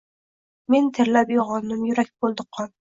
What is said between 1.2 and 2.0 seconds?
uyg’ondim,